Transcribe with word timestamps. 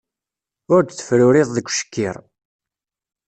Ur 0.73 0.81
d-tefruriḍ 0.83 1.47
deg 1.51 1.65
ucekkiṛ 1.69 2.15